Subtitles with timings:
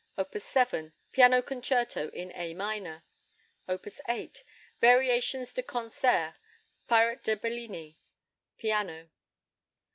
[0.17, 0.33] Op.
[0.35, 3.03] 7, Piano Concerto in A minor.
[3.69, 3.85] Op.
[4.09, 4.43] 8,
[4.79, 6.37] Variations de Concert
[6.87, 7.99] (Pirate de Bellini),
[8.57, 9.11] piano.